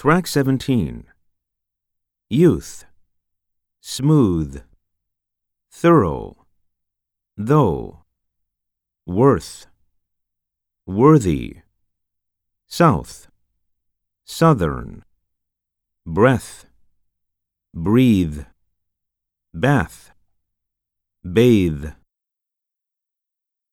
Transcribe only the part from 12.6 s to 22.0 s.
South. Southern. Breath. Breathe. Bath. Bathe.